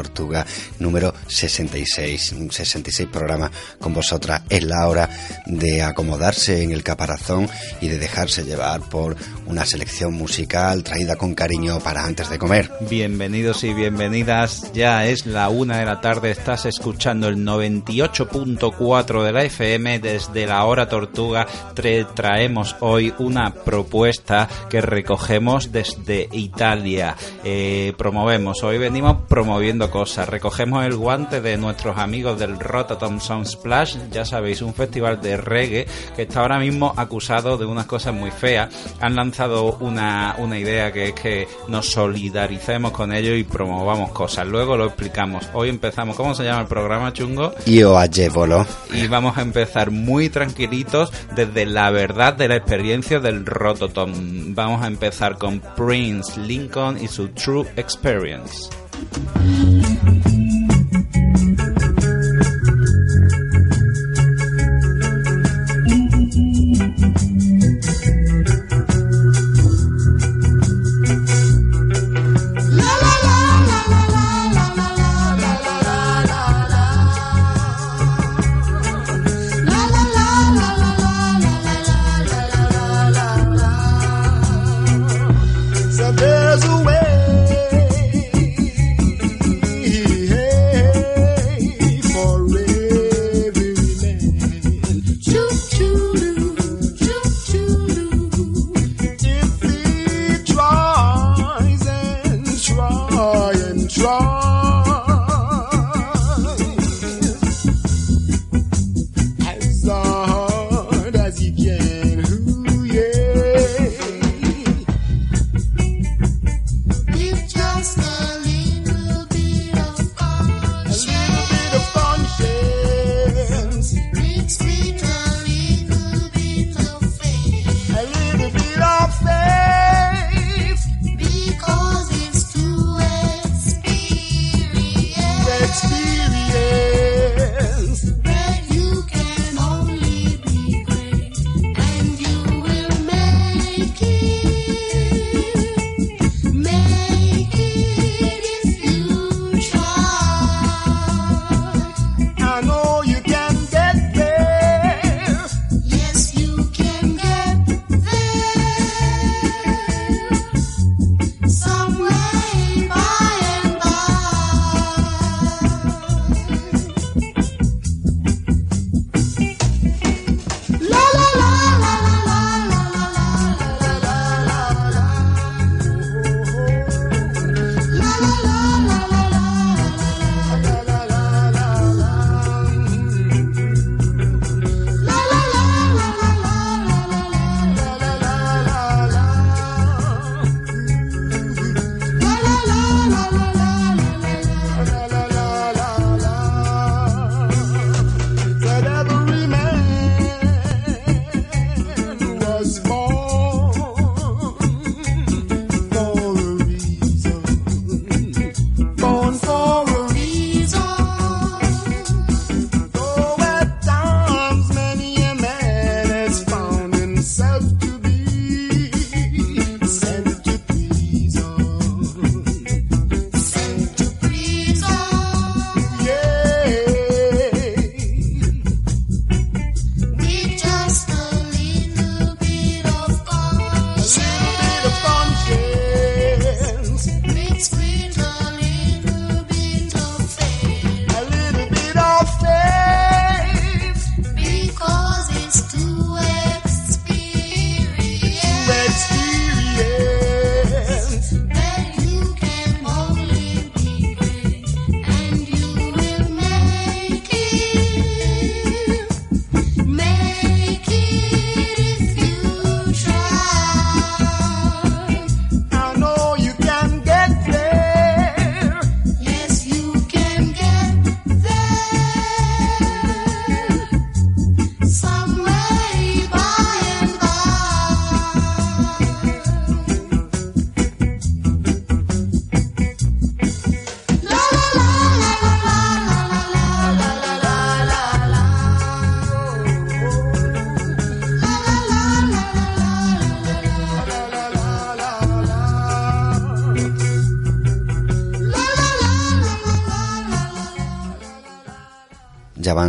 [0.00, 0.46] tortuga
[0.78, 4.42] número 66, 66 programas con vosotras.
[4.48, 5.08] Es la hora
[5.46, 7.48] de acomodarse en el caparazón
[7.82, 9.16] y de dejarse llevar por
[9.50, 12.70] una selección musical traída con cariño para antes de comer.
[12.88, 14.72] Bienvenidos y bienvenidas.
[14.72, 16.30] Ya es la una de la tarde.
[16.30, 19.98] Estás escuchando el 98.4 de la FM.
[19.98, 27.16] Desde la hora tortuga te traemos hoy una propuesta que recogemos desde Italia.
[27.42, 28.62] Eh, promovemos.
[28.62, 30.28] Hoy venimos promoviendo cosas.
[30.28, 33.96] Recogemos el guante de nuestros amigos del Rototom Sound Splash.
[34.12, 38.30] Ya sabéis, un festival de reggae que está ahora mismo acusado de unas cosas muy
[38.30, 38.72] feas.
[39.00, 44.46] Han lanzado una, una idea que es que nos solidaricemos con ellos y promovamos cosas.
[44.46, 45.48] Luego lo explicamos.
[45.54, 46.16] Hoy empezamos.
[46.16, 47.52] ¿Cómo se llama el programa, Chungo?
[47.66, 48.66] Io agevolo.
[48.92, 54.54] Y vamos a empezar muy tranquilitos desde la verdad de la experiencia del Rototom.
[54.54, 58.68] Vamos a empezar con Prince Lincoln y su True Experience.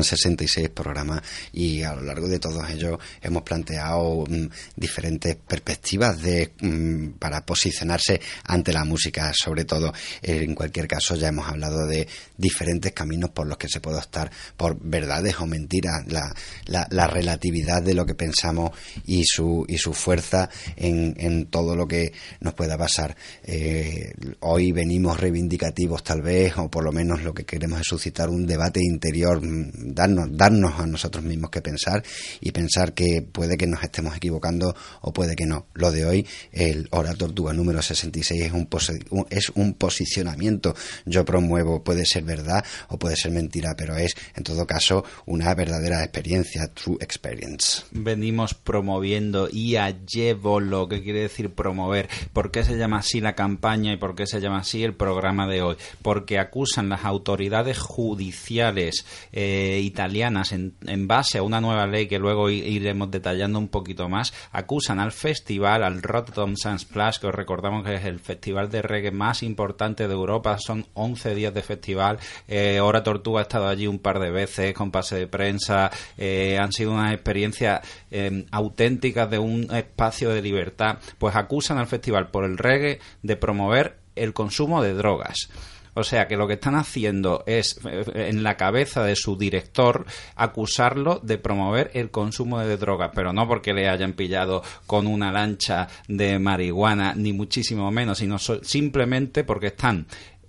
[0.02, 1.22] Ya van 66 programas
[1.54, 7.46] y a lo largo de todos ellos hemos planteado mm, diferentes perspectivas de, mm, para
[7.46, 9.94] posicionarse ante la música, sobre todo.
[10.22, 12.08] Eh, en cualquier caso, ya hemos hablado de
[12.38, 16.34] diferentes caminos por los que se puede optar por verdades o mentiras, la,
[16.66, 18.72] la- la relatividad de lo que pensamos
[19.06, 23.16] y su, y su fuerza en, en todo lo que nos pueda pasar.
[23.44, 28.30] Eh, hoy venimos reivindicativos tal vez, o por lo menos lo que queremos es suscitar
[28.30, 32.04] un debate interior, mm, darnos, darnos a nosotros mismos que pensar
[32.40, 35.68] y pensar que puede que nos estemos equivocando o puede que no.
[35.74, 40.76] Lo de hoy, el Hora Tortuga número 66 es un, posi- un- es un posicionamiento.
[41.06, 45.54] Yo promuevo, puede ser verdad o puede ser mentira, pero es en todo caso una
[45.54, 47.84] verdadera experiencia, true experience.
[47.92, 50.60] venimos promoviendo y a llevo
[50.90, 52.10] que quiere decir promover.
[52.34, 55.48] ¿Por qué se llama así la campaña y por qué se llama así el programa
[55.48, 55.76] de hoy?
[56.02, 62.20] Porque acusan las autoridades judiciales eh, italianas en, en base a una nueva ley que
[62.20, 67.84] luego iremos detallando un poquito más, acusan al festival, al Rotterdam Sunsplash, que os recordamos
[67.86, 72.20] que es el festival de reggae más importante de Europa, son 11 días de festival,
[72.48, 76.58] eh, Hora Tortuga ha estado allí un par de veces con pase de prensa, eh,
[76.60, 82.30] han sido unas experiencias eh, auténticas de un espacio de libertad, pues acusan al festival
[82.30, 85.50] por el reggae de promover el consumo de drogas.
[85.94, 90.06] O sea que lo que están haciendo es, eh, en la cabeza de su director,
[90.36, 95.32] acusarlo de promover el consumo de drogas, pero no porque le hayan pillado con una
[95.32, 100.08] lancha de marihuana, ni muchísimo menos, sino simplemente porque están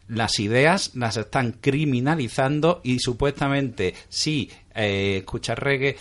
[0.09, 5.97] las ideas las están criminalizando y supuestamente si eh, escuchas reggae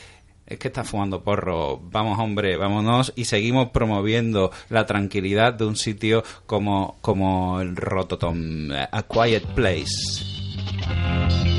[0.52, 1.80] es que está fumando porro.
[1.80, 8.70] Vamos, hombre, vámonos y seguimos promoviendo la tranquilidad de un sitio como, como el Rototom,
[8.92, 11.51] A Quiet Place.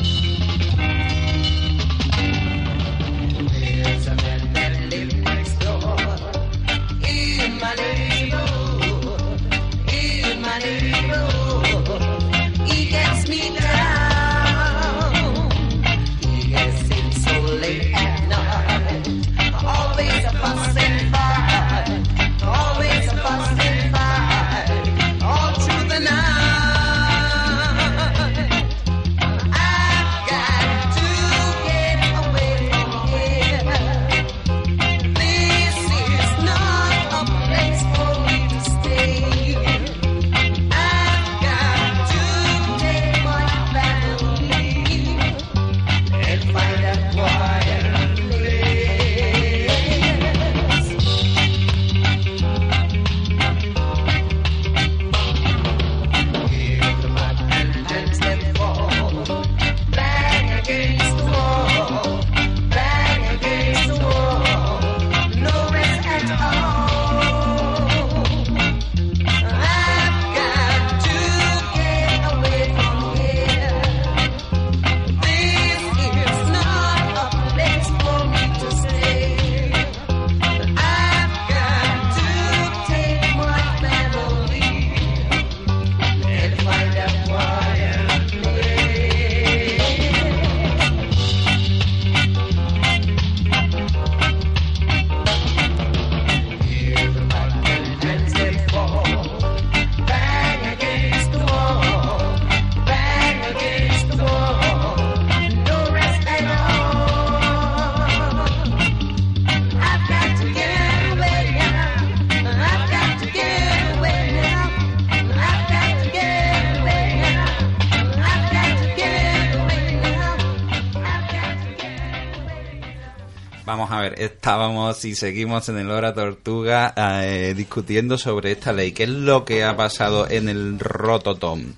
[124.93, 128.93] Estábamos y seguimos en el Hora Tortuga eh, discutiendo sobre esta ley.
[128.93, 131.73] ¿Qué es lo que ha pasado en el Rototom?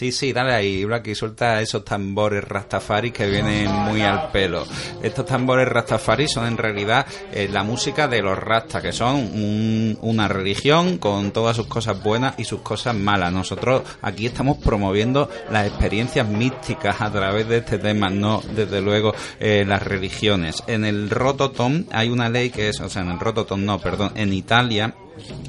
[0.00, 4.64] Sí, sí, dale ahí, Blacky, suelta esos tambores Rastafari que vienen muy al pelo.
[5.02, 7.04] Estos tambores Rastafari son en realidad
[7.34, 12.02] eh, la música de los Rastas, que son un- una religión con todas sus cosas
[12.02, 13.30] buenas y sus cosas malas.
[13.30, 19.12] Nosotros aquí estamos promoviendo las experiencias místicas a través de este tema, no desde luego
[19.38, 20.62] eh, las religiones.
[20.66, 24.12] En el Rototom hay una ley que es, o sea, en el Rototom no, perdón,
[24.14, 24.94] en Italia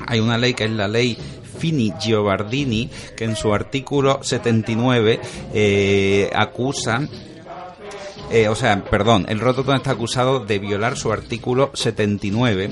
[0.07, 1.17] hay una ley que es la ley
[1.57, 5.19] Fini Giovardini, que en su artículo 79
[5.53, 7.07] eh, acusa
[8.31, 12.71] Eh, o sea, perdón, el Rototom está acusado de violar su artículo 79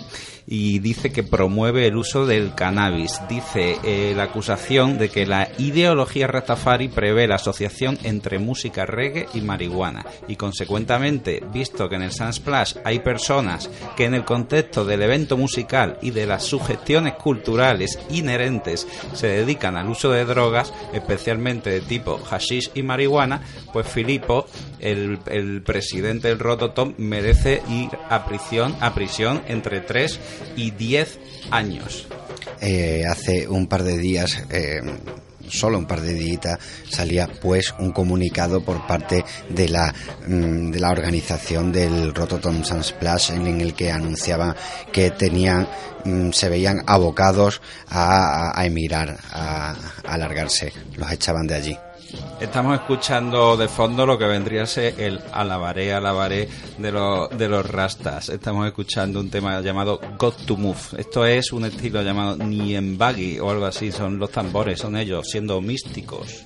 [0.51, 3.21] y dice que promueve el uso del cannabis.
[3.29, 9.27] Dice eh, la acusación de que la ideología Rastafari prevé la asociación entre música reggae
[9.35, 14.85] y marihuana y consecuentemente, visto que en el Sunsplash hay personas que en el contexto
[14.85, 20.73] del evento musical y de las sugestiones culturales inherentes se dedican al uso de drogas,
[20.93, 24.47] especialmente de tipo hashish y marihuana, pues Filipo,
[24.79, 25.19] el,
[25.63, 30.19] presidente del Rototom, merece ir a prisión, a prisión entre 3
[30.55, 31.19] y 10
[31.51, 32.07] años.
[32.61, 34.81] Eh, hace un par de días, eh,
[35.47, 39.93] solo un par de días, salía pues un comunicado por parte de la,
[40.27, 44.55] mm, de la organización del Rototom Sunsplash en el que anunciaba
[44.91, 45.67] que tenían
[46.05, 51.77] mm, se veían abocados a, a- emigrar, a, a largarse, los echaban de allí.
[52.39, 56.47] Estamos escuchando de fondo lo que vendría a ser el alabaré, alabaré
[56.77, 58.29] de, los de los rastas.
[58.29, 60.79] Estamos escuchando un tema llamado Got to Move.
[60.97, 63.91] Esto es un estilo llamado Niembagi o algo así.
[63.91, 66.45] Son los tambores, son ellos, siendo místicos.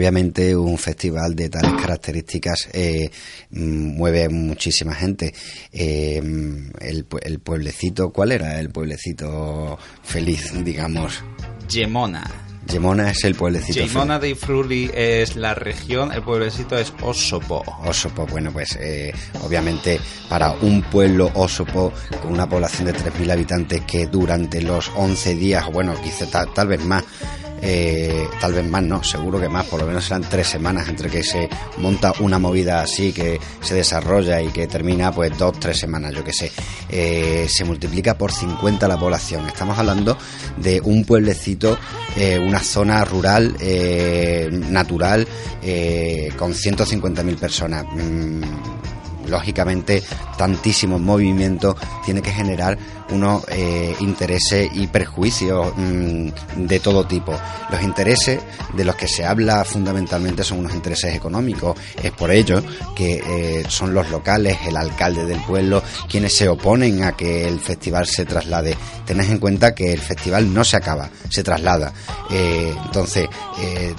[0.00, 3.10] Obviamente un festival de tales características eh,
[3.50, 5.34] mm, mueve muchísima gente.
[5.70, 6.16] Eh,
[6.80, 11.22] el, pue- el pueblecito, ¿cuál era el pueblecito feliz, digamos?
[11.68, 12.24] Yemona.
[12.66, 17.62] Yemona es el pueblecito Yemona de Ifruli es la región, el pueblecito es Osopo.
[17.84, 21.92] Osopo, bueno, pues eh, obviamente para un pueblo Osopo
[22.22, 26.68] con una población de 3.000 habitantes que durante los 11 días, bueno, quizá tal, tal
[26.68, 27.04] vez más,
[27.62, 31.10] eh, tal vez más no, seguro que más, por lo menos serán tres semanas entre
[31.10, 31.48] que se
[31.78, 36.24] monta una movida así, que se desarrolla y que termina pues dos, tres semanas, yo
[36.24, 36.50] que sé.
[36.88, 39.46] Eh, se multiplica por 50 la población.
[39.46, 40.16] Estamos hablando
[40.56, 41.78] de un pueblecito,
[42.16, 43.56] eh, una zona rural,
[44.70, 45.26] natural,
[46.36, 47.84] con 150.000 personas.
[47.92, 48.42] Mm,
[49.26, 50.02] lógicamente
[50.36, 52.78] tantísimos movimientos tiene que generar
[53.10, 56.28] unos eh, intereses y perjuicios mm,
[56.66, 57.34] de todo tipo.
[57.70, 58.40] Los intereses
[58.74, 61.76] de los que se habla fundamentalmente son unos intereses económicos.
[62.00, 62.62] Es por ello
[62.94, 67.58] que eh, son los locales, el alcalde del pueblo, quienes se oponen a que el
[67.58, 68.76] festival se traslade.
[69.04, 71.92] Tened en cuenta que el festival no se acaba, se traslada.
[72.30, 73.28] Eh, entonces,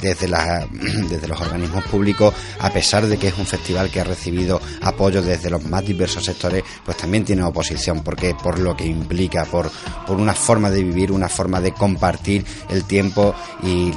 [0.02, 0.66] desde, la-
[1.10, 5.11] desde los organismos públicos, a pesar de que es un festival que ha recibido apoyo
[5.20, 9.72] desde los más diversos sectores, pues también tiene oposición, porque por lo que implica, por,
[10.06, 13.92] por una forma de vivir, una forma de compartir el tiempo y,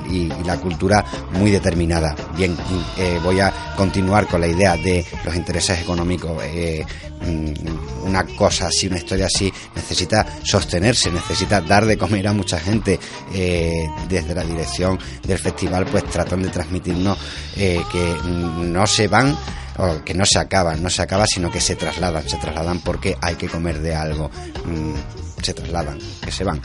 [0.44, 2.14] la cultura muy determinada.
[2.36, 2.56] Bien,
[2.96, 6.42] eh, voy a continuar con la idea de los intereses económicos.
[6.44, 6.84] Eh,
[7.20, 12.58] mm, una cosa así, una historia así, necesita sostenerse, necesita dar de comer a mucha
[12.58, 12.98] gente.
[13.34, 17.18] Eh, desde la dirección del festival, pues tratan de transmitirnos
[17.54, 19.36] que no se van
[19.78, 23.16] o que no se acaban, no se acaba, sino que se trasladan, se trasladan porque
[23.20, 24.30] hay que comer de algo,
[24.64, 24.94] Mm,
[25.42, 26.60] se trasladan, que se van.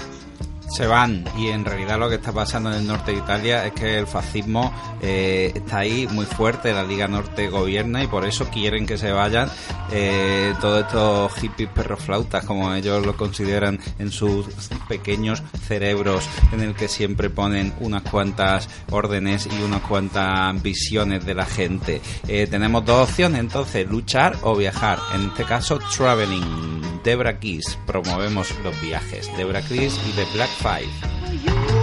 [0.69, 3.73] Se van y en realidad lo que está pasando en el norte de Italia es
[3.73, 8.45] que el fascismo eh, está ahí muy fuerte, la Liga Norte gobierna y por eso
[8.49, 9.49] quieren que se vayan
[9.91, 14.47] eh, todos estos hippies perroflautas como ellos lo consideran en sus
[14.87, 21.33] pequeños cerebros en el que siempre ponen unas cuantas órdenes y unas cuantas visiones de
[21.33, 22.01] la gente.
[22.27, 24.99] Eh, tenemos dos opciones entonces, luchar o viajar.
[25.13, 26.99] En este caso, traveling.
[27.03, 29.29] Debra Kiss, promovemos los viajes.
[29.37, 31.78] Debra Kiss y The Black Five.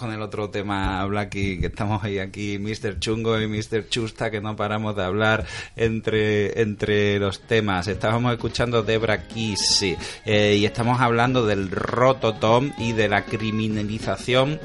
[0.00, 2.98] Con el otro tema, Blacky, que estamos ahí aquí, Mr.
[2.98, 3.88] Chungo y Mr.
[3.88, 5.44] Chusta, que no paramos de hablar
[5.76, 7.86] entre, entre los temas.
[7.86, 14.58] Estábamos escuchando Debra Kiss sí, eh, y estamos hablando del rototom y de la criminalización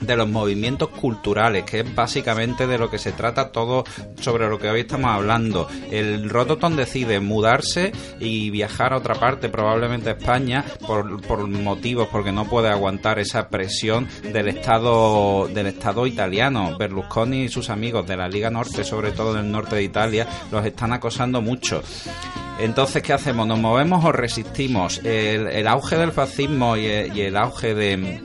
[0.00, 3.84] de los movimientos culturales, que es básicamente de lo que se trata todo
[4.20, 5.68] sobre lo que hoy estamos hablando.
[5.90, 12.08] El Rototom decide mudarse y viajar a otra parte, probablemente a España, por, por motivos,
[12.10, 16.76] porque no puede aguantar esa presión del Estado, del Estado italiano.
[16.78, 20.64] Berlusconi y sus amigos de la Liga Norte, sobre todo del norte de Italia, los
[20.64, 21.82] están acosando mucho.
[22.60, 23.46] Entonces, ¿qué hacemos?
[23.46, 25.00] ¿Nos movemos o resistimos?
[25.04, 28.20] El, auge del fascismo y el auge de,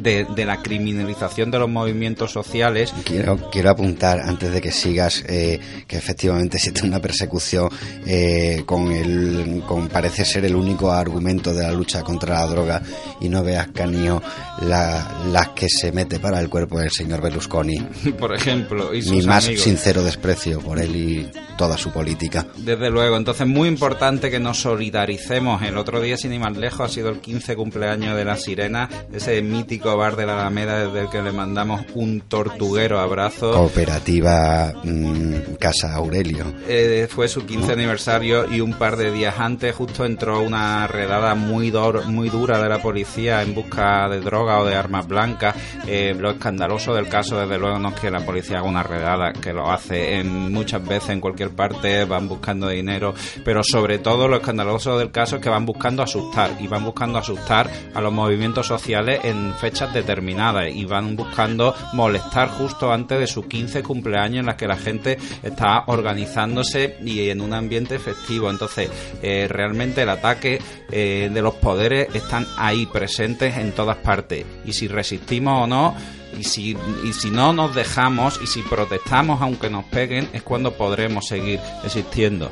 [0.00, 5.24] de, de la criminalización de los movimientos sociales Quiero, quiero apuntar, antes de que sigas,
[5.28, 7.68] eh, que efectivamente existe una persecución
[8.06, 12.82] eh, con, el, con parece ser el único argumento de la lucha contra la droga
[13.20, 14.22] y no veas, Canio,
[14.62, 17.76] la, las que se mete para el cuerpo del señor Berlusconi.
[18.18, 19.64] por ejemplo, y sus Mi más amigos.
[19.64, 22.46] sincero desprecio por él y toda su política.
[22.56, 25.62] Desde luego, entonces muy importante que nos solidaricemos.
[25.62, 28.88] El otro día, sin ir más lejos, ha sido el 15 cumpleaños de La Sirena,
[29.12, 33.52] ese mítico bar de la Alameda desde el que le mandamos un tortuguero abrazo.
[33.52, 36.46] Cooperativa mm, Casa Aurelio.
[36.68, 41.34] Eh, fue su 15 aniversario y un par de días antes justo entró una redada
[41.34, 41.72] muy,
[42.06, 45.54] muy dura de la policía en busca de droga o de armas blancas.
[45.86, 49.32] Eh, lo escandaloso del caso, desde luego, no es que la policía haga una redada,
[49.32, 54.28] que lo hace en muchas veces en cualquier parte, van buscando dinero, pero sobre todo
[54.28, 58.12] lo escandaloso del caso es que van buscando asustar y van buscando asustar a los
[58.12, 63.82] movimientos sociales en fechas fechas determinadas y van buscando molestar justo antes de su 15
[63.82, 68.50] cumpleaños en las que la gente está organizándose y en un ambiente festivo.
[68.50, 68.88] Entonces,
[69.20, 70.60] eh, realmente el ataque
[70.92, 74.46] eh, de los poderes están ahí presentes en todas partes.
[74.64, 75.96] Y si resistimos o no,
[76.38, 80.74] y si, y si no nos dejamos y si protestamos aunque nos peguen, es cuando
[80.74, 82.48] podremos seguir existiendo.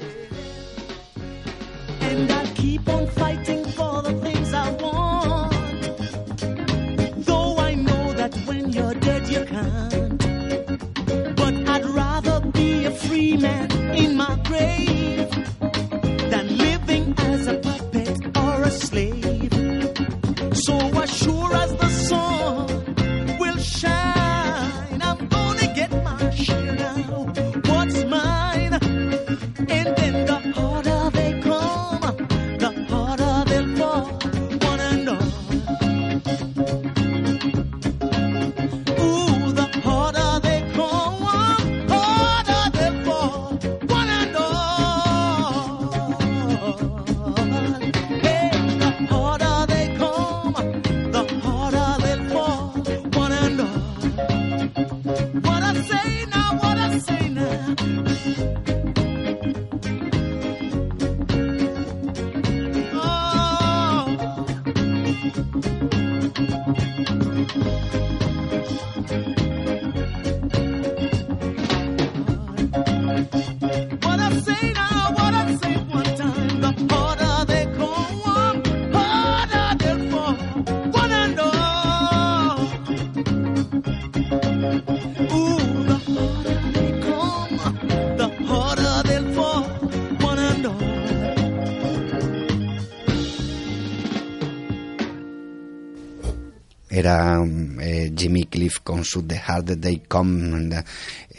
[98.63, 100.83] Cliff con su The Harder They Come, uh,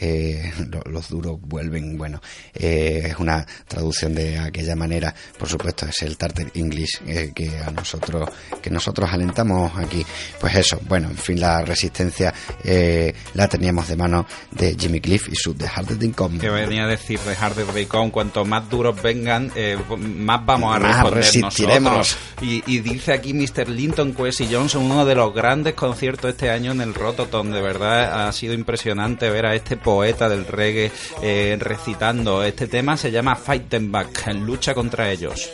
[0.04, 1.96] eh, lo- los duros vuelven.
[1.96, 2.20] Bueno,
[2.54, 5.14] eh, es una traducción de aquella manera.
[5.38, 8.28] Por supuesto, es el Tartar English eh, que a nosotros
[8.62, 10.04] que nosotros alentamos aquí.
[10.40, 15.28] Pues eso, bueno, en fin, la resistencia eh, la teníamos de mano de Jimmy Cliff
[15.30, 16.38] y su The Harder They Come.
[16.38, 19.50] que venía a decir de Harder They Come, cuanto más duros vengan,
[19.98, 21.92] más vamos a Más resistiremos.
[21.98, 22.18] nosotros.
[22.42, 23.68] Y, y dice aquí Mr.
[23.68, 27.50] Linton Kwesi Johnson, uno de los grandes conciertos este año en el Rototom.
[27.50, 30.90] De verdad ha sido impresionante ver a este poeta del reggae
[31.22, 32.42] eh, recitando.
[32.42, 35.52] Este tema se llama Fight Them Back, lucha contra ellos.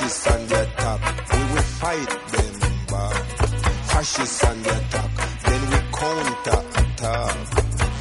[0.00, 2.54] Fascists on the top, we will fight them
[2.86, 3.24] back.
[3.90, 5.10] Fascists on the attack,
[5.44, 7.36] then we counter attack.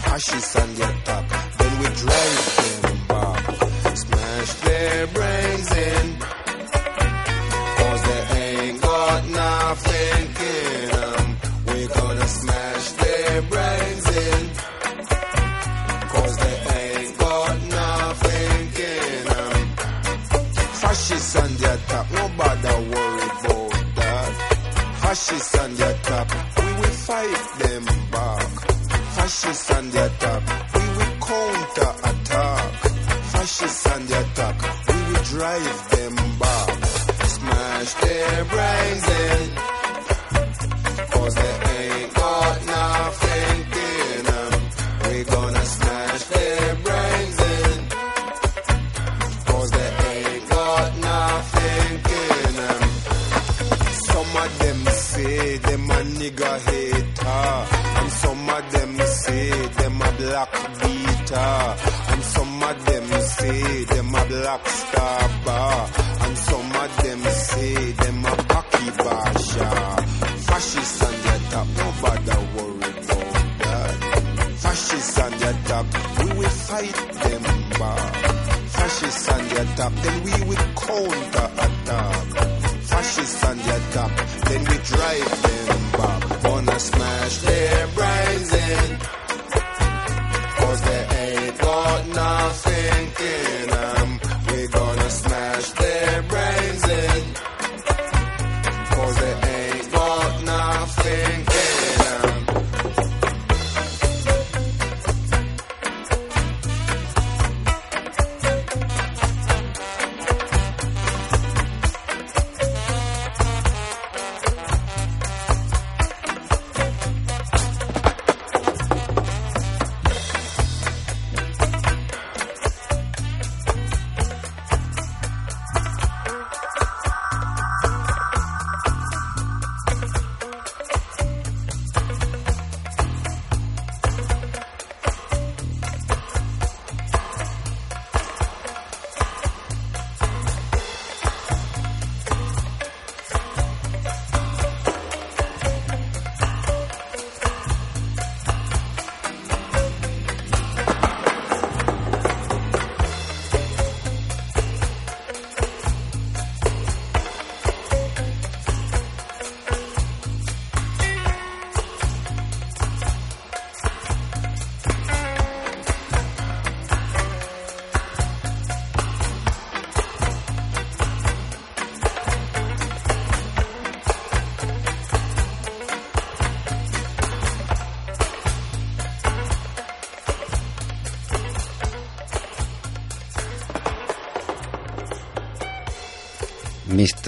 [0.05, 3.97] Fascists on the attack, then we drive them back.
[3.97, 6.18] Smash their brains in.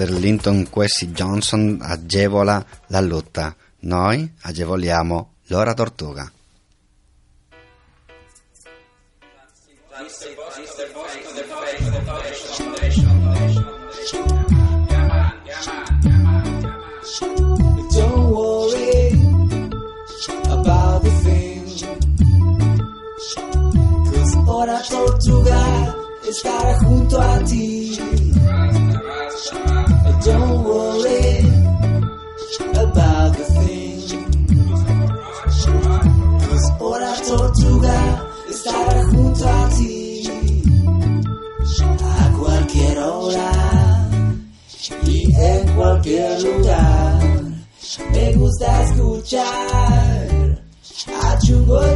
[0.01, 0.09] Mr.
[0.09, 3.55] Linton Quessy Johnson agevola la lotta.
[3.81, 6.31] Noi agevoliamo l'ora tortuga.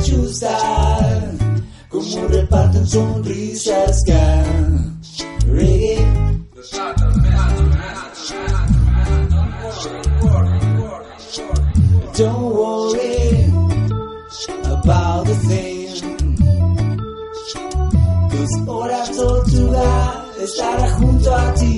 [0.06, 1.32] Chustar
[1.90, 5.02] como reparten sonrisas can
[5.48, 6.06] reggae.
[12.18, 13.46] Don't worry
[14.66, 15.76] about the thing.
[18.30, 21.75] Cause Hora Tortuga estará junto a ti.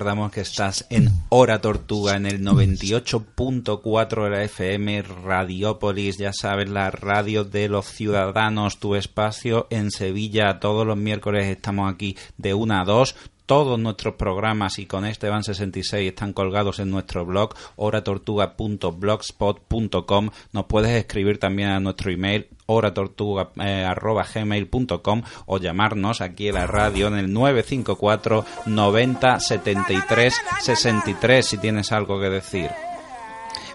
[0.00, 6.70] Recordamos que estás en Hora Tortuga en el 98.4 de la FM Radiópolis, ya sabes,
[6.70, 10.58] la radio de los ciudadanos, tu espacio en Sevilla.
[10.58, 13.14] Todos los miércoles estamos aquí de 1 a 2
[13.50, 20.66] todos nuestros programas y con este van 66 están colgados en nuestro blog horatortuga.blogspot.com nos
[20.66, 27.32] puedes escribir también a nuestro email horatortuga.gmail.com o llamarnos aquí en la radio en el
[27.32, 32.70] 954 90 73 63 si tienes algo que decir.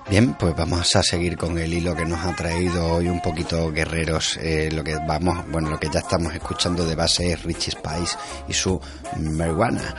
[0.07, 3.71] Bien, pues vamos a seguir con el hilo que nos ha traído hoy un poquito
[3.71, 4.37] guerreros.
[4.37, 8.15] Eh, lo que vamos, bueno, lo que ya estamos escuchando de base es Richie Spice
[8.47, 8.79] y su
[9.19, 9.95] marihuana.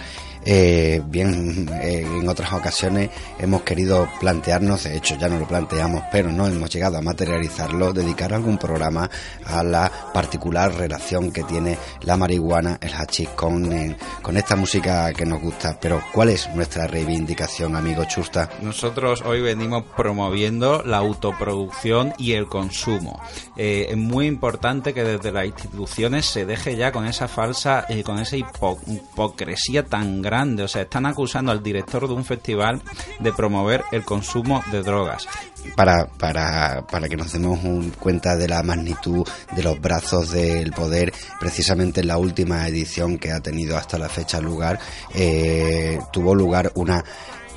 [0.49, 6.05] Eh, bien, eh, en otras ocasiones hemos querido plantearnos, de hecho ya no lo planteamos,
[6.13, 9.11] pero no hemos llegado a materializarlo, dedicar algún programa
[9.45, 15.13] a la particular relación que tiene la marihuana, el hachís con, eh, con esta música
[15.13, 15.77] que nos gusta.
[15.81, 18.49] Pero ¿cuál es nuestra reivindicación, amigo Chusta?
[18.63, 23.21] Nosotros hoy venimos promoviendo la autoproducción y el consumo.
[23.57, 28.37] Es muy importante que desde las instituciones se deje ya con esa falsa, con esa
[28.37, 30.36] hipo- hipocresía tan grande.
[30.65, 32.83] O sea, están acusando al director de un festival
[33.21, 35.27] de promover el consumo de drogas.
[35.75, 40.71] para, para, para que nos demos un- cuenta de la magnitud de los brazos del
[40.73, 44.79] poder, precisamente en la última edición que ha tenido hasta la fecha lugar,
[45.15, 47.05] eh, tuvo lugar una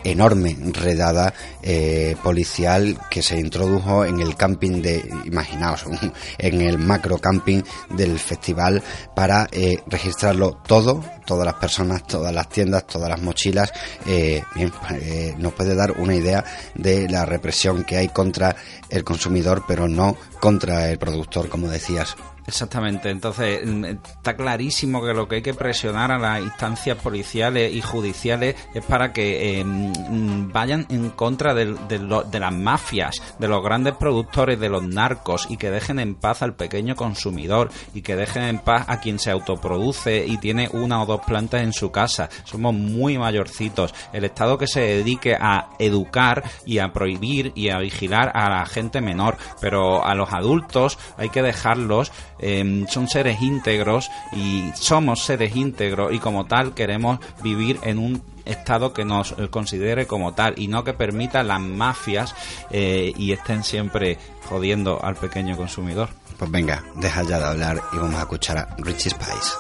[0.04, 5.86] enorme redada eh, policial que se introdujo en el camping de, imaginaos,
[6.38, 8.82] en el macro camping del festival
[9.16, 13.72] para eh, registrarlo todo, todas las personas, todas las tiendas, todas las mochilas.
[14.06, 16.44] eh, bien, eh, nos puede dar una idea
[16.76, 18.56] de la represión que hay contra
[18.90, 22.16] el consumidor, pero no contra el productor, como decías.
[22.50, 27.72] Exactamente, entonces mm, está clarísimo que lo que hay que presionar a las instancias policiales
[27.72, 33.48] y judiciales es para que eh, mm, vayan en contra de, de las mafias, de
[33.48, 38.02] los grandes productores, de los narcos y que dejen en paz al pequeño consumidor y
[38.02, 41.72] que dejen en paz a quien se autoproduce y tiene una o dos plantas en
[41.72, 42.30] su casa.
[42.46, 43.94] Somos muy mayorcitos.
[44.12, 48.66] El Estado que se dedique a educar y a prohibir y a vigilar a la
[48.66, 55.24] gente menor, pero a los adultos hay que dejarlos eh, son seres íntegros y somos
[55.24, 60.34] seres íntegros y como tal queremos vivir en un estado que nos eh, considere como
[60.34, 62.36] tal y no que permita las mafias
[62.72, 66.10] eh, y estén siempre jodiendo al pequeño consumidor.
[66.38, 69.56] Pues venga, deja ya de hablar y vamos a escuchar a Richie Spice.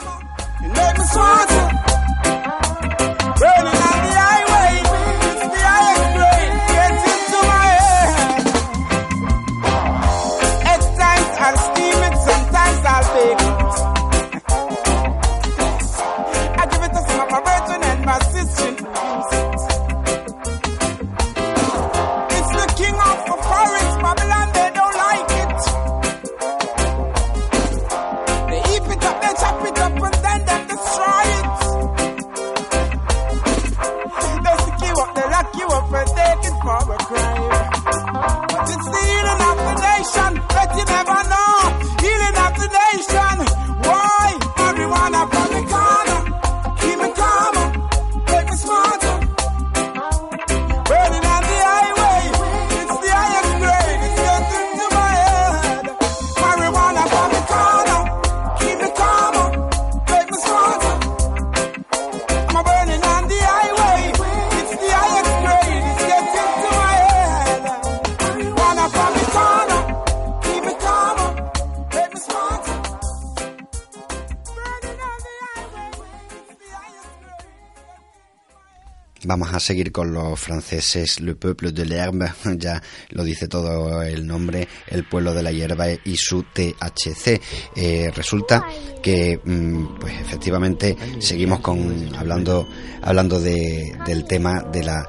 [79.69, 85.03] Seguir con los franceses, Le Peuple de l'Herbe, ya lo dice todo el nombre, el
[85.03, 87.39] pueblo de la hierba y su THC.
[87.75, 88.65] Eh, resulta
[89.03, 92.67] que, mm, pues efectivamente, seguimos con hablando
[93.01, 95.07] hablando de, del tema de la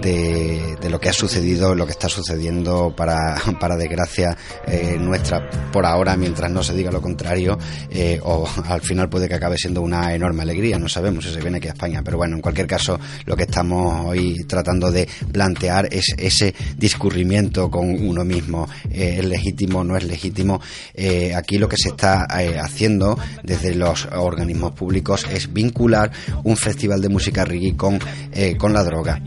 [0.00, 5.86] de, lo que ha sucedido, lo que está sucediendo para para desgracia eh, nuestra por
[5.86, 7.58] ahora, mientras no se diga lo contrario,
[7.90, 10.78] eh, o al final puede que acabe siendo una enorme alegría.
[10.78, 13.44] No sabemos si se viene aquí a España, pero bueno, en cualquier caso, lo que
[13.44, 18.68] estamos hoy tratando de plantear es ese discurrimiento con uno mismo.
[18.90, 20.60] Eh, ¿Es legítimo no es legítimo?
[20.94, 22.26] Eh, aquí lo que se está
[22.62, 26.10] haciendo desde los organismos públicos es vincular
[26.44, 27.98] un festival de música reggae con,
[28.58, 29.20] con la droga.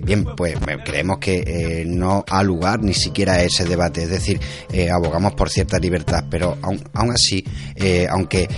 [0.00, 4.04] Bien, pues creemos que eh, no ha lugar ni siquiera ese debate.
[4.04, 4.40] Es decir,
[4.72, 8.48] eh, abogamos por cierta libertad, pero aún, aún así, eh, aunque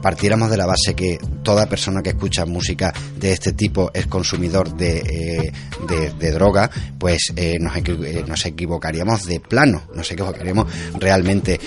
[0.00, 4.74] partiéramos de la base que toda persona que escucha música de este tipo es consumidor
[4.76, 5.52] de,
[6.18, 7.72] de, droga, pues nos,
[8.28, 10.66] nos equivocaríamos de plano, nos equivocaríamos
[10.98, 11.60] realmente.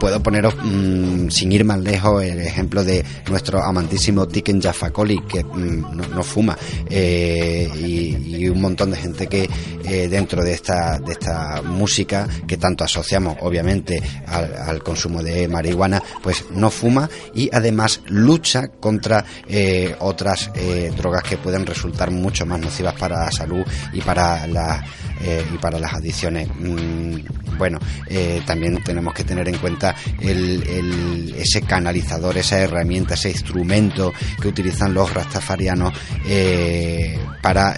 [0.00, 5.44] Puedo poneros, mm, sin ir más lejos, el ejemplo de nuestro amantísimo Tiken Jafakoli, que
[5.44, 6.56] mm, no, fuma,
[6.90, 9.48] y, y un montón de gente que
[9.84, 16.02] eh, dentro de esta, de esta música, que tanto asociamos obviamente al, consumo de marihuana,
[16.22, 22.44] pues no fuma y además lucha contra eh, otras eh, drogas que pueden resultar mucho
[22.46, 24.84] más nocivas para la salud y para la
[25.52, 26.46] y para las adicciones.
[26.60, 27.16] Mm,
[27.58, 27.80] bueno,
[28.46, 34.46] también tenemos que tener en cuenta el, el- ese canalizador, esa herramienta, ese instrumento que
[34.46, 35.92] utilizan los rastafarianos
[37.42, 37.74] para,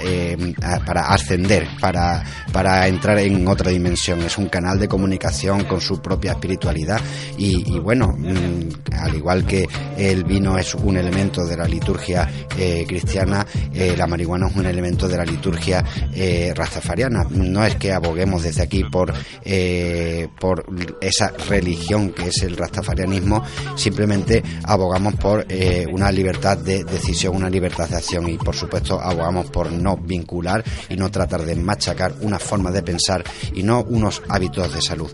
[0.79, 4.21] para ascender, para, para entrar en otra dimensión.
[4.23, 7.01] Es un canal de comunicación con su propia espiritualidad
[7.37, 12.85] y, bueno, mm, al igual que el vino es un elemento de la liturgia eh,
[12.87, 17.27] cristiana, eh, la marihuana es un elemento de la liturgia eh, rastafariana.
[17.31, 19.13] No es que aboguemos desde aquí por,
[19.45, 20.65] eh, por
[21.01, 23.45] esa religión que es el rastafarianismo,
[23.77, 25.47] simplemente abogamos por
[25.93, 30.60] una libertad de decisión, una libertad de acción y por supuesto abogamos por no vincular
[30.89, 35.11] y no tratar de machacar una forma de pensar y no unos hábitos de salud.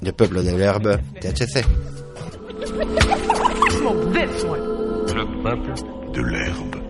[0.00, 1.64] Le pueblo de l'herbe, THC.
[4.12, 4.72] This one.
[6.12, 6.82] de l'herbe.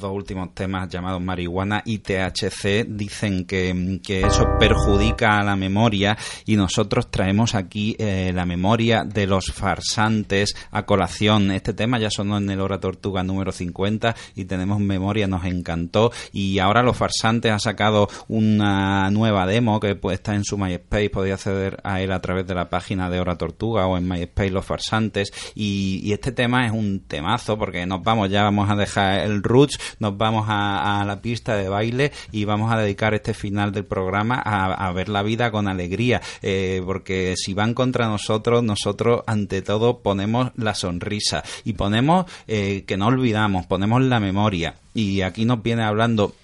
[0.00, 6.16] Dos últimos temas llamados marihuana y THC dicen que, que eso perjudica a la memoria
[6.46, 11.50] y nosotros traemos aquí eh, la memoria de los farsantes a colación.
[11.50, 16.12] Este tema ya sonó en el Hora Tortuga número 50 y tenemos memoria, nos encantó.
[16.32, 21.10] Y ahora los farsantes ha sacado una nueva demo que pues, está en su MySpace,
[21.10, 24.50] podéis acceder a él a través de la página de Hora Tortuga o en MySpace
[24.50, 25.30] Los Farsantes.
[25.54, 29.42] Y, y este tema es un temazo porque nos vamos, ya vamos a dejar el
[29.42, 33.72] roots, nos vamos a, a la pista de baile y vamos a dedicar este final
[33.72, 38.62] del programa a, a ver la vida con alegría eh, porque si van contra nosotros,
[38.62, 44.74] nosotros ante todo ponemos la sonrisa y ponemos eh, que no olvidamos, ponemos la memoria
[44.94, 46.34] y aquí nos viene hablando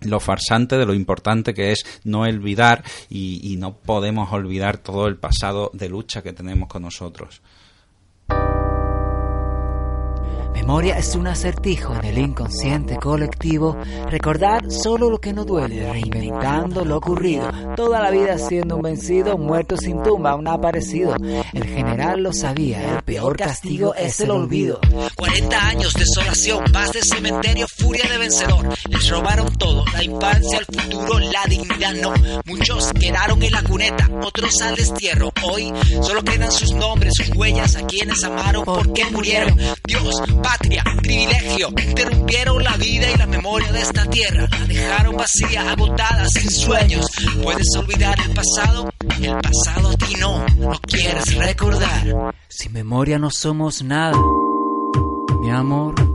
[0.00, 5.06] lo farsante de lo importante que es no olvidar y, y no podemos olvidar todo
[5.06, 7.40] el pasado de lucha que tenemos con nosotros.
[10.64, 13.76] Memoria es un acertijo en el inconsciente colectivo.
[14.08, 17.50] Recordar solo lo que no duele, reinventando lo ocurrido.
[17.76, 21.16] Toda la vida siendo un vencido, muerto sin tumba, un aparecido.
[21.52, 24.80] El general lo sabía, el peor castigo es el olvido.
[25.16, 28.66] 40 años de desolación, paz de cementerio, furia de vencedor.
[28.88, 32.14] Les robaron todo, la infancia, el futuro, la dignidad no.
[32.46, 35.30] Muchos quedaron en la cuneta, otros al destierro.
[35.42, 35.70] Hoy
[36.02, 39.58] solo quedan sus nombres, sus huellas, a quienes amaron, por qué murieron.
[39.86, 40.22] Dios,
[40.54, 44.48] patria, privilegio, interrumpieron la vida y la memoria de esta tierra.
[44.50, 47.06] La dejaron vacía, agotada, sin sueños.
[47.42, 48.90] ¿Puedes olvidar el pasado?
[49.20, 52.34] El pasado a ti no, no quieres recordar.
[52.48, 54.16] Sin memoria no somos nada,
[55.40, 56.13] mi amor.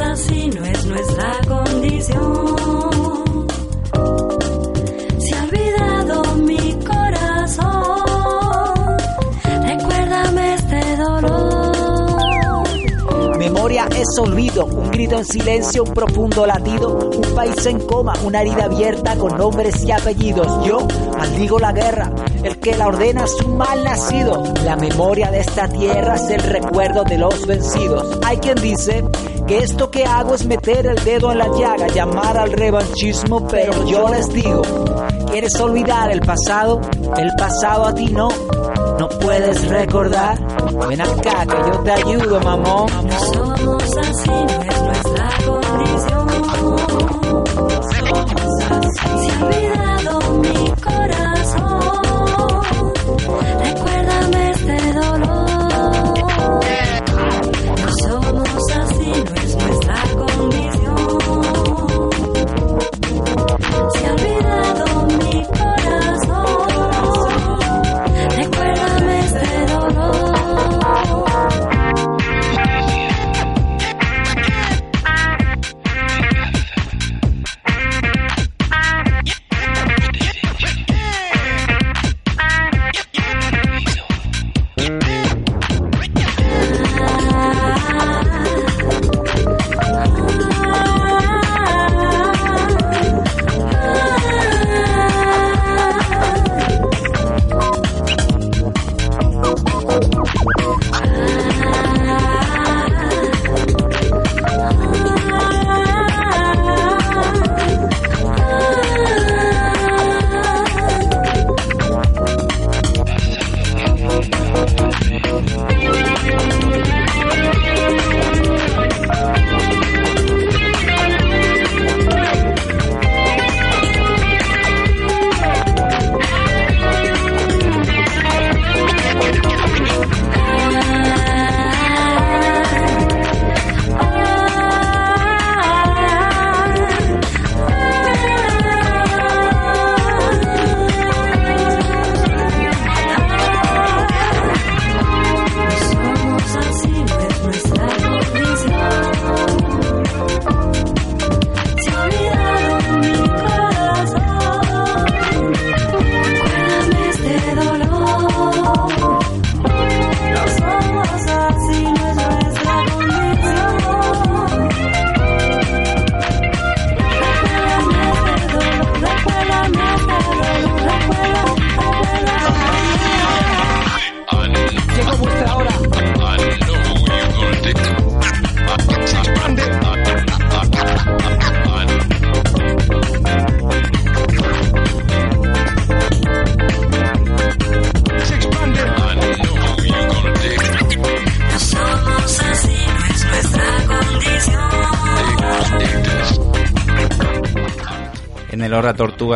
[0.00, 2.56] Somos así, no es nuestra condición.
[5.18, 8.04] Se ha olvidado mi corazón.
[9.66, 11.70] Recuérdame este dolor.
[13.38, 18.42] Memoria es olvido, un grito en silencio, un profundo latido, un país en coma, una
[18.42, 20.66] herida abierta con nombres y apellidos.
[20.66, 20.86] Yo
[21.16, 24.42] maldigo la guerra, el que la ordena es un mal nacido.
[24.64, 28.18] La memoria de esta tierra es el recuerdo de los vencidos.
[28.24, 29.04] Hay quien dice
[29.50, 33.84] que esto que hago es meter el dedo en la llaga, llamar al revanchismo, pero
[33.84, 34.62] yo les digo,
[35.28, 36.80] ¿quieres olvidar el pasado?
[37.16, 38.28] El pasado a ti no.
[38.96, 40.38] ¿No puedes recordar?
[40.88, 42.88] Ven acá que yo te ayudo, mamón.
[43.32, 46.28] Somos así, no es nuestra condición.
[47.90, 47.96] Se
[48.68, 49.79] ha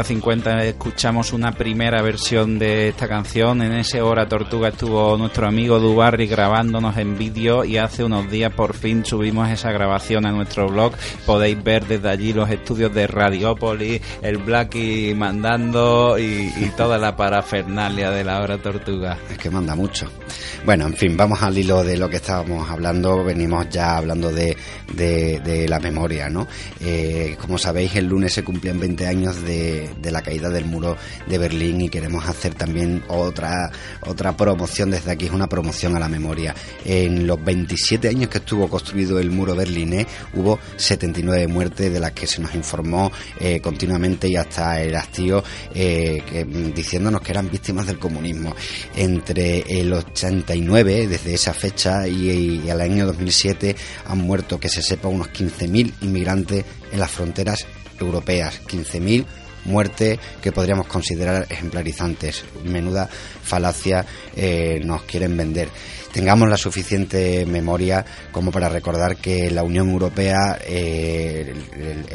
[0.04, 3.62] 50 escuchamos una primera versión de esta canción.
[3.62, 8.52] En ese Hora Tortuga estuvo nuestro amigo Dubarry grabándonos en vídeo y hace unos días
[8.52, 10.92] por fin subimos esa grabación a nuestro blog.
[11.24, 18.10] Podéis ver desde allí los estudios de Radiopolis, el Blackie mandando y toda la parafernalia
[18.10, 19.16] de la Hora Tortuga.
[19.30, 20.10] Es que manda mucho.
[20.64, 23.22] Bueno, en fin, vamos al hilo de lo que estábamos hablando.
[23.22, 24.56] Venimos ya hablando de,
[24.94, 26.46] de, la memoria, ¿no?
[26.80, 30.64] Eh, como sabéis, el lunes se cumplían 20 años años de, de la caída del
[30.64, 33.70] muro de Berlín y queremos hacer también otra,
[34.06, 36.54] otra promoción desde aquí, es una promoción a la memoria.
[36.84, 42.12] En los 27 años que estuvo construido el muro berlinés hubo 79 muertes de las
[42.12, 45.42] que se nos informó eh, continuamente y hasta el hastío
[45.74, 48.54] eh, que, mm, diciéndonos que eran víctimas del comunismo.
[48.96, 53.76] Entre el 89, desde esa fecha, y, y al año 2007
[54.06, 57.66] han muerto, que se sepa, unos 15.000 inmigrantes en las fronteras
[57.98, 58.60] europeas.
[58.66, 59.24] 15.000
[59.64, 62.44] muertes que podríamos considerar ejemplarizantes.
[62.64, 64.04] Menuda falacia
[64.36, 65.68] eh, nos quieren vender.
[66.14, 71.52] Tengamos la suficiente memoria como para recordar que la Unión Europea eh,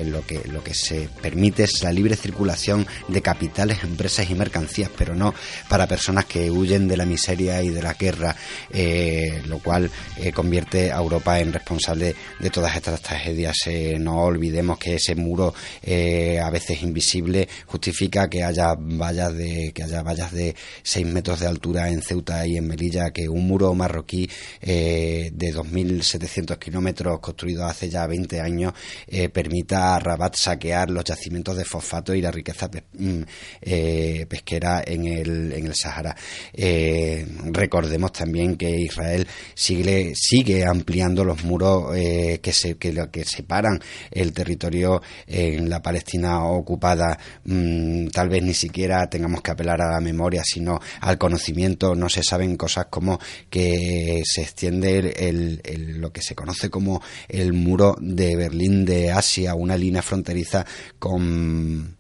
[0.06, 4.90] lo, que, lo que se permite es la libre circulación de capitales, empresas y mercancías,
[4.98, 5.34] pero no
[5.68, 8.38] para personas que huyen de la miseria y de la guerra,
[8.72, 13.58] eh, lo cual eh, convierte a Europa en responsable de todas estas tragedias.
[13.66, 19.84] Eh, no olvidemos que ese muro, a veces invisible, justifica que haya vallas de que
[19.84, 23.74] haya vallas de 6 metros de altura en Ceuta y en Melilla, que un muro
[23.90, 24.30] marroquí
[24.62, 28.74] eh, de 2.700 kilómetros construido hace ya 20 años
[29.08, 33.22] eh, permita a Rabat saquear los yacimientos de fosfato y la riqueza pe- mm,
[33.62, 36.16] eh, pesquera en el, en el Sahara.
[36.54, 43.80] Eh, recordemos también que Israel sigue, sigue ampliando los muros que, se, que, que separan
[44.12, 47.18] el territorio en la Palestina ocupada.
[47.46, 51.96] Mm, tal vez ni siquiera tengamos que apelar a la memoria, sino al conocimiento.
[51.96, 53.20] No se saben cosas como
[53.50, 53.79] que
[54.26, 54.98] se extiende
[55.30, 60.02] el- el- lo que se conoce como el muro de Berlín de Asia, una línea
[60.02, 60.66] fronteriza
[60.98, 61.96] con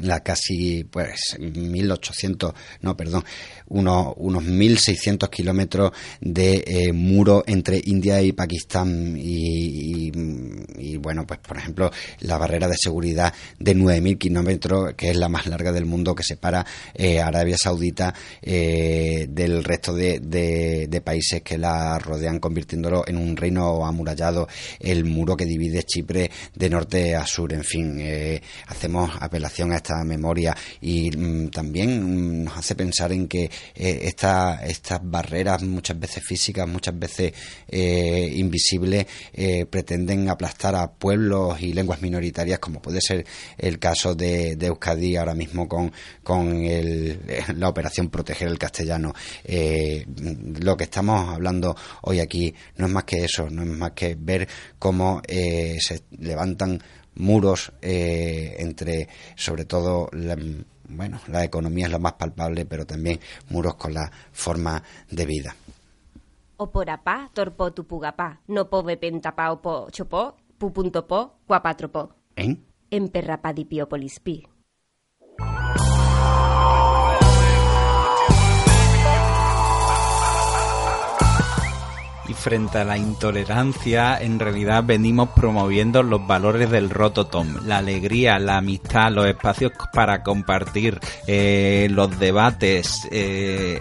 [0.00, 3.24] la casi pues 1800 no perdón
[3.68, 9.16] unos unos 1600 kilómetros de eh, muro entre India y Pakistán.
[9.16, 10.12] Y, y-
[10.78, 11.90] y, bueno pues por ejemplo
[12.20, 16.22] la barrera de seguridad de 9000 kilómetros que es la más larga del mundo que
[16.22, 16.64] separa
[16.94, 23.16] eh, Arabia Saudita eh, del resto de, de- de países que la rodean convirtiéndolo en
[23.16, 24.48] un reino amurallado
[24.80, 27.52] el muro que divide Chipre de norte a sur.
[27.52, 32.02] En fin eh, hacemos apelación a esta memoria y mm, también
[32.40, 37.32] mm, nos hace pensar en que eh, esta- estas barreras muchas veces físicas, muchas veces
[37.68, 43.24] eh, invisibles, eh, pretenden aplastar a pueblos y lenguas minoritarias, como puede ser
[43.58, 47.20] el caso de, de Euskadi ahora mismo con, con el-
[47.56, 49.12] la operación Proteger el Castellano.
[49.44, 50.06] Eh,
[50.60, 54.16] lo que estamos hablando hoy aquí no es más que eso, no es más que
[54.18, 54.46] ver
[54.78, 56.80] cómo eh, se levantan
[57.16, 60.36] muros eh, entre, sobre todo, la,
[60.88, 65.54] bueno, la economía es lo más palpable, pero también muros con la forma de vida.
[66.56, 72.14] O por apá, torpo tupugapá, no pove pentapá o po chopó, pu punto po, guapatropó.
[72.36, 72.56] ¿Eh?
[72.90, 74.46] En perrapadipiopolispi.
[75.38, 77.01] Y
[82.42, 88.56] frente a la intolerancia, en realidad venimos promoviendo los valores del Rototom, la alegría, la
[88.56, 93.80] amistad, los espacios para compartir, eh, los debates, eh,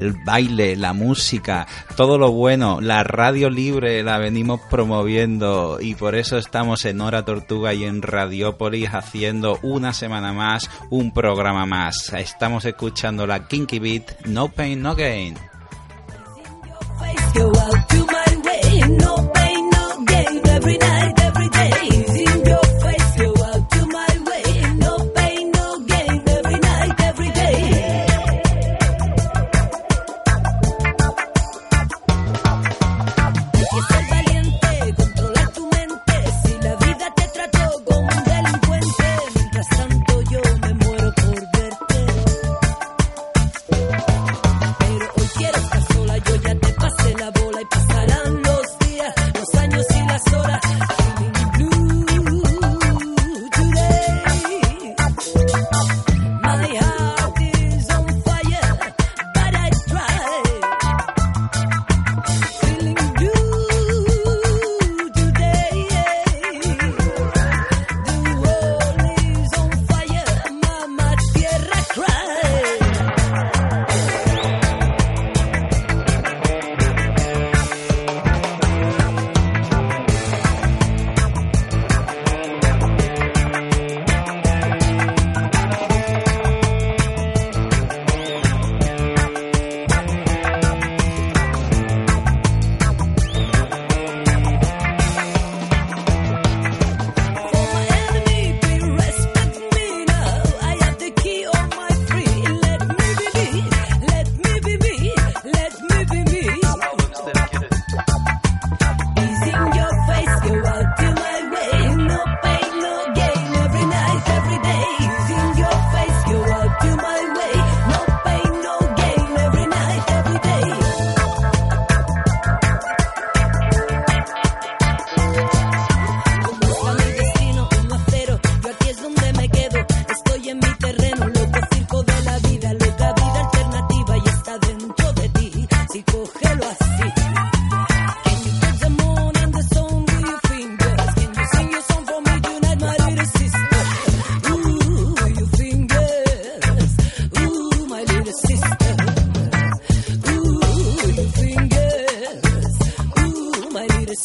[0.00, 6.14] el baile, la música, todo lo bueno, la radio libre la venimos promoviendo y por
[6.14, 12.14] eso estamos en Hora Tortuga y en Radiópolis haciendo una semana más un programa más.
[12.14, 15.36] Estamos escuchando la Kinky Beat, No Pain No Gain.
[17.34, 18.03] Go out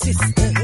[0.02, 0.59] consistent.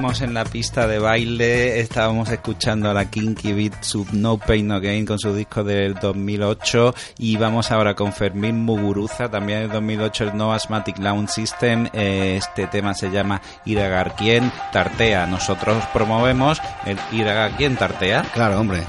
[0.00, 1.78] Seguimos en la pista de baile.
[1.78, 5.94] Estábamos escuchando a la Kinky Beat Sub No Pain No Gain con su disco del
[5.94, 11.86] 2008 y vamos ahora con Fermín Muguruza, también del 2008 el No Asthmatic Lounge System.
[11.92, 15.26] Eh, Este tema se llama Iragar quien tartea.
[15.26, 18.22] Nosotros promovemos el Iragar quien tartea.
[18.32, 18.80] Claro, hombre.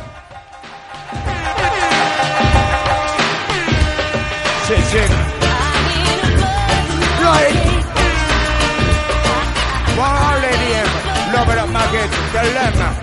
[12.41, 12.95] Jerusalem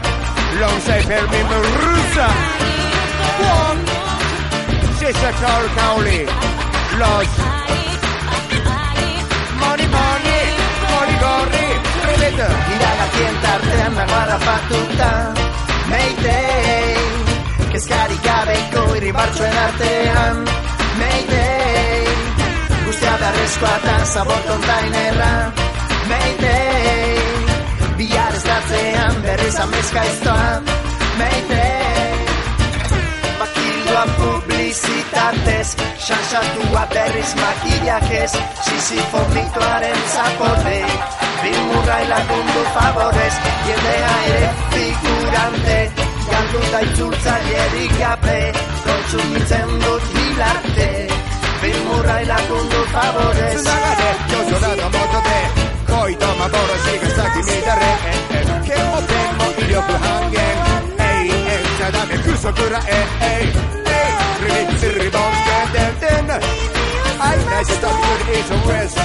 [0.61, 2.29] Long say per me Merusa
[3.39, 3.79] Buon.
[4.99, 5.67] Sister Carl
[7.01, 7.31] Los.
[9.61, 10.39] Moni Moni
[10.83, 11.69] Moni Gorri.
[12.07, 15.33] Ripeto Ira la tienta Artena Guarra fatuta
[15.87, 16.97] Mayday
[17.71, 20.45] Que scarica Beco I ribarcio En artean
[20.99, 22.05] Mayday
[22.87, 25.53] Gustia Da resquata Sabor Containerra
[26.09, 27.28] Mayday
[28.59, 30.63] atzean berriz amezka iztoan
[31.19, 31.67] Meite
[33.41, 35.69] Makiloan publizitatez
[36.07, 38.33] Xansatua berriz makilak ez
[38.67, 40.79] Sisifo mitoaren zapote
[41.43, 43.35] Bilmurra ilagundu favorez
[43.69, 45.79] Jendea ere figurante
[46.31, 48.39] Gantu da itzultzaile digabe
[48.87, 50.91] Kontsumitzen dut hilarte
[51.63, 55.41] Bilmurra ilagundu favorez Zuzagare, jozo da tomotote
[55.89, 59.47] Koito maboro zigezak imitarre Eh, eh, eh Zunagare, yo sono moto de Koito maboro shiga
[59.47, 60.59] saki midare Kemo temo ilioku hangen
[60.99, 63.45] Ei, ei, chadame kusokura, ei, ei
[63.89, 64.11] Ei,
[64.45, 66.43] ribi, sirri, bones, den, den, den
[67.19, 68.99] I nice stuff good is a rest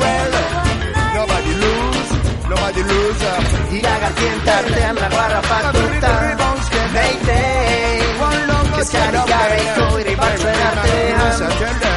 [0.00, 0.32] Well,
[1.14, 2.12] nobody lose,
[2.48, 3.26] nobody lose
[3.78, 6.10] Iragartien tartean nago harrapatuta
[6.94, 8.00] Mayday
[8.76, 11.93] Kezkarik gabeko irribartzuen artean Mayday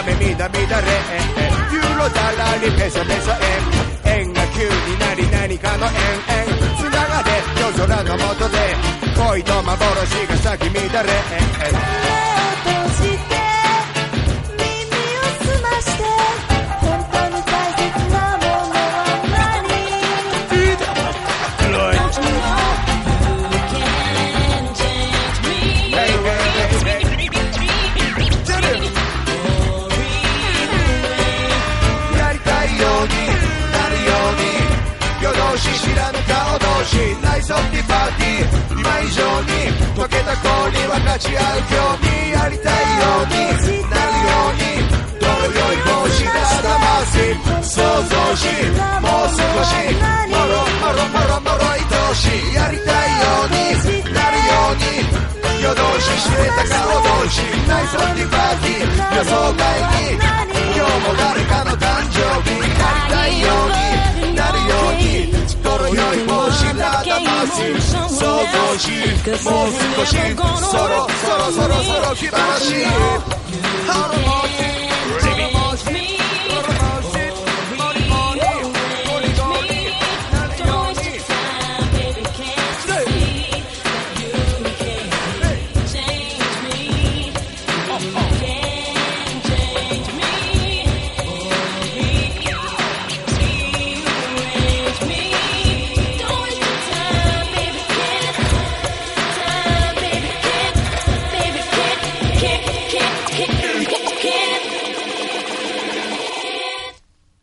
[0.00, 0.86] 雨みなみだれ
[1.72, 3.32] ユーロだらにペソペソ
[4.08, 6.48] 円円が急になり何かの円円
[6.78, 7.28] つながれ
[7.60, 8.56] 夜空の下で
[9.14, 11.12] 恋と幻が咲き乱れ
[36.80, 43.36] 顔同士ナイスオッティパーティー今以上に溶けた氷分かち合う興味やりたいように
[43.84, 44.80] なるように
[45.20, 47.20] どの良い帽子が頭し
[47.68, 48.48] 想像し
[48.96, 49.76] もう少し
[50.24, 59.68] もろもろもろもろ愛おしやりたいようになるように夜通し知れた顔同士ナイスオッティパーティー予想外
[60.00, 67.20] に今日も誰かの誕生日やりたいようになるように koronayı boşuna da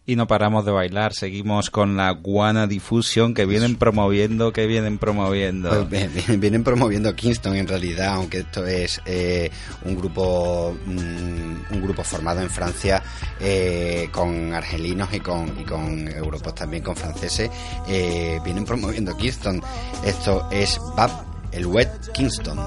[0.09, 4.97] Y no paramos de bailar, seguimos con la Guana Diffusion que vienen promoviendo, que vienen
[4.99, 5.69] promoviendo.
[5.69, 9.51] Pues bien, bien, vienen promoviendo Kingston en realidad, aunque esto es eh,
[9.83, 13.03] un grupo mm, un grupo formado en Francia
[13.41, 17.51] eh, con argelinos y con, y con europeos también con franceses.
[17.89, 19.61] eh, vienen promoviendo Kingston.
[20.05, 21.11] Esto es Bab
[21.51, 22.57] el Wet Kingston.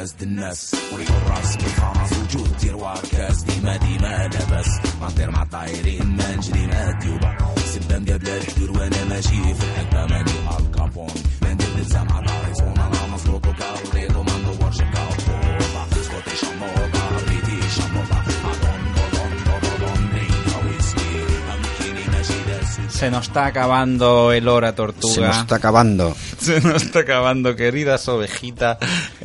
[0.00, 4.68] ساز الناس وريح الراس بالخاص وجود تيروار كاس ديما ديما لاباس
[5.00, 7.36] ما نطير مع الطايرين ما نجري مع الديوبة
[7.66, 10.30] سبان قبل الحدور وانا ماشي في الحكمة ماني
[10.60, 17.26] الكابون ما ندير لسا مع داريس وانا انا مظلوط وكارليط وما ندورش الكابوطة سكوتي شموطة
[17.28, 18.22] بيتي شموطة
[18.62, 18.82] دون
[19.12, 21.24] دون دون دون درينكا ويسكي
[21.54, 25.14] أمكيني ماشي داس Se nos está acabando el hora tortuga.
[25.14, 26.16] Se nos está acabando.
[26.46, 28.78] Se nos está acabando, queridas ovejitas.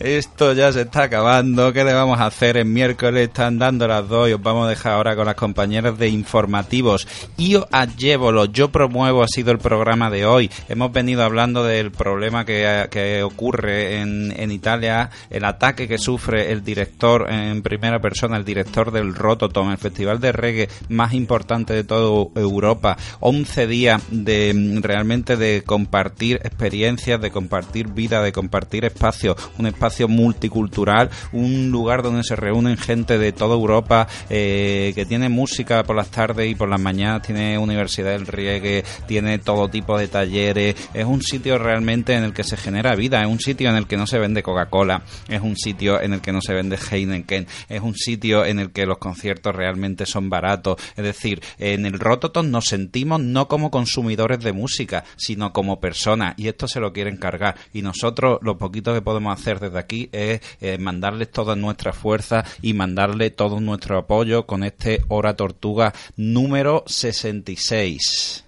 [0.06, 1.72] Esto ya se está acabando.
[1.72, 2.56] ¿Qué le vamos a hacer?
[2.56, 5.98] El miércoles están dando las dos y os vamos a dejar ahora con las compañeras
[5.98, 7.08] de informativos.
[7.36, 10.48] Io Allévolo, yo promuevo, ha sido el programa de hoy.
[10.68, 16.52] Hemos venido hablando del problema que, que ocurre en, en Italia, el ataque que sufre
[16.52, 21.74] el director en primera persona, el director del Rototom, el festival de reggae más importante
[21.74, 22.96] de toda Europa.
[23.18, 29.95] 11 días de realmente de compartir experiencias, de compartir vida, de compartir espacio, un espacio
[30.04, 35.96] multicultural, un lugar donde se reúnen gente de toda Europa, eh, que tiene música por
[35.96, 40.74] las tardes y por las mañanas, tiene Universidad del Riegue, tiene todo tipo de talleres,
[40.92, 43.86] es un sitio realmente en el que se genera vida, es un sitio en el
[43.86, 47.46] que no se vende Coca-Cola, es un sitio en el que no se vende Heineken,
[47.68, 51.98] es un sitio en el que los conciertos realmente son baratos, es decir, en el
[51.98, 56.92] Rototom nos sentimos no como consumidores de música, sino como personas, y esto se lo
[56.92, 61.56] quieren cargar, y nosotros lo poquito que podemos hacer desde aquí es eh, mandarles toda
[61.56, 68.44] nuestra fuerza y mandarle todo nuestro apoyo con este Hora Tortuga número 66.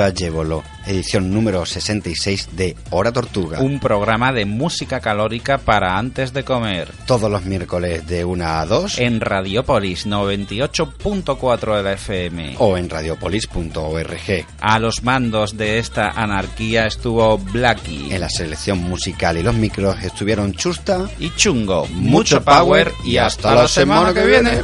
[0.00, 3.60] Allévolo, edición número 66 de Hora Tortuga.
[3.60, 6.90] Un programa de música calórica para antes de comer.
[7.06, 8.98] Todos los miércoles de 1 a 2.
[9.00, 12.54] En Radiopolis 98.4 de la FM.
[12.58, 14.46] O en radiopolis.org.
[14.60, 18.12] A los mandos de esta anarquía estuvo Blacky.
[18.12, 21.86] En la selección musical y los micros estuvieron Chusta y Chungo.
[21.88, 24.62] Mucho power y hasta la semana que viene.